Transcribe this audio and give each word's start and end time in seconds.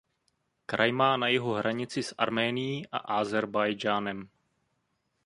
Kraj 0.71 0.89
má 0.99 1.11
na 1.21 1.27
jihu 1.27 1.51
hranici 1.57 1.99
s 2.03 2.15
Arménií 2.23 2.85
a 2.91 2.97
Ázerbájdžánem. 3.21 4.19